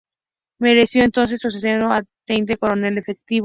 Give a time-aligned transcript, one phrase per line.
[0.59, 3.39] Mereció entonces su ascenso a teniente coronel efectivo.